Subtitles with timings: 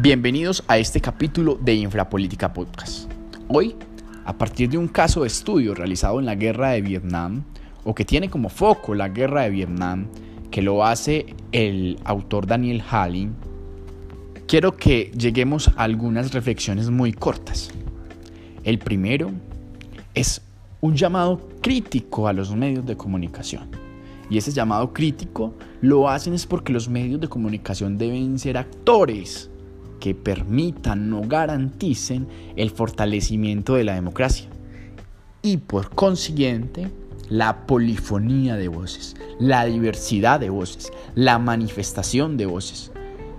[0.00, 3.10] Bienvenidos a este capítulo de Infrapolítica Podcast.
[3.48, 3.74] Hoy,
[4.24, 7.42] a partir de un caso de estudio realizado en la guerra de Vietnam,
[7.82, 10.06] o que tiene como foco la guerra de Vietnam,
[10.52, 13.34] que lo hace el autor Daniel Halling,
[14.46, 17.72] quiero que lleguemos a algunas reflexiones muy cortas.
[18.62, 19.32] El primero
[20.14, 20.42] es
[20.80, 23.68] un llamado crítico a los medios de comunicación.
[24.30, 29.50] Y ese llamado crítico lo hacen es porque los medios de comunicación deben ser actores
[29.98, 32.26] que permitan o garanticen
[32.56, 34.48] el fortalecimiento de la democracia.
[35.42, 36.88] Y por consiguiente,
[37.28, 42.92] la polifonía de voces, la diversidad de voces, la manifestación de voces.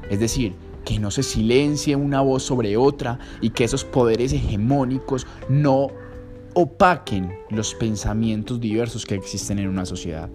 [0.09, 0.53] Es decir,
[0.85, 5.89] que no se silencie una voz sobre otra y que esos poderes hegemónicos no
[6.53, 10.29] opaquen los pensamientos diversos que existen en una sociedad.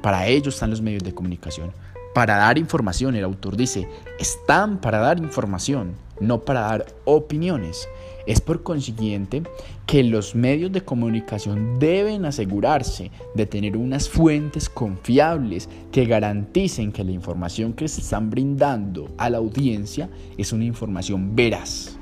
[0.00, 1.72] Para ello están los medios de comunicación.
[2.14, 7.88] Para dar información, el autor dice, están para dar información, no para dar opiniones.
[8.26, 9.42] Es por consiguiente
[9.86, 17.02] que los medios de comunicación deben asegurarse de tener unas fuentes confiables que garanticen que
[17.02, 21.96] la información que se están brindando a la audiencia es una información veraz.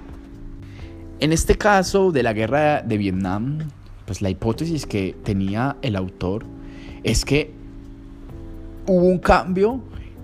[1.21, 3.59] En este caso de la guerra de Vietnam,
[4.07, 6.45] pues la hipótesis que tenía el autor
[7.05, 7.53] es que
[8.87, 9.81] hubo un cambio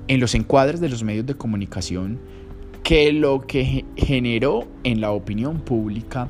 [0.09, 2.19] en los encuadres de los medios de comunicación
[2.83, 6.29] que lo que generó en la opinión pública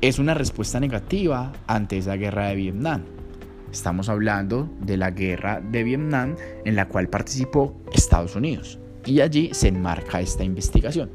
[0.00, 3.02] es una respuesta negativa ante esa guerra de Vietnam.
[3.72, 9.50] Estamos hablando de la guerra de Vietnam en la cual participó Estados Unidos y allí
[9.52, 11.10] se enmarca esta investigación.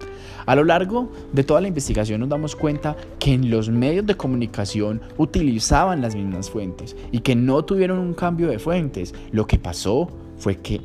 [0.45, 4.15] A lo largo de toda la investigación nos damos cuenta que en los medios de
[4.15, 9.13] comunicación utilizaban las mismas fuentes y que no tuvieron un cambio de fuentes.
[9.31, 10.81] Lo que pasó fue que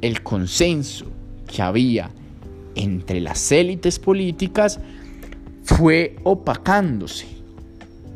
[0.00, 1.06] el consenso
[1.46, 2.10] que había
[2.74, 4.80] entre las élites políticas
[5.64, 7.26] fue opacándose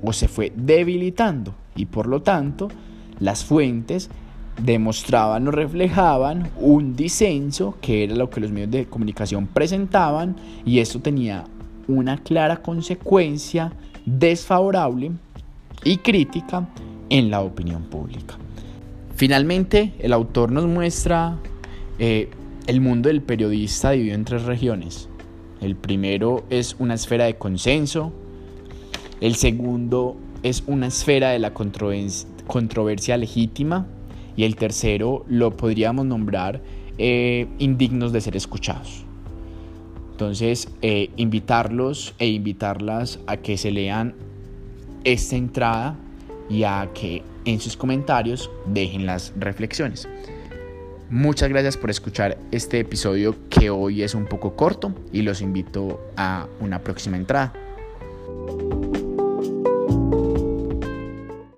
[0.02, 2.68] o se fue debilitando y por lo tanto
[3.20, 4.10] las fuentes
[4.60, 10.78] demostraban o reflejaban un disenso que era lo que los medios de comunicación presentaban y
[10.78, 11.44] esto tenía
[11.88, 13.72] una clara consecuencia
[14.04, 15.12] desfavorable
[15.84, 16.68] y crítica
[17.08, 18.36] en la opinión pública.
[19.16, 21.38] Finalmente, el autor nos muestra
[22.04, 22.28] eh,
[22.66, 25.08] el mundo del periodista dividido en tres regiones.
[25.60, 28.12] El primero es una esfera de consenso,
[29.20, 33.86] el segundo es una esfera de la controversia legítima
[34.34, 36.60] y el tercero lo podríamos nombrar
[36.98, 39.04] eh, indignos de ser escuchados.
[40.10, 44.16] Entonces, eh, invitarlos e invitarlas a que se lean
[45.04, 45.96] esta entrada
[46.50, 50.08] y a que en sus comentarios dejen las reflexiones.
[51.12, 56.00] Muchas gracias por escuchar este episodio que hoy es un poco corto y los invito
[56.16, 57.52] a una próxima entrada.